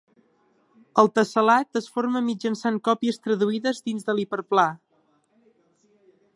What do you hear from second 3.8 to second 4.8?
dins de l'hiperplà.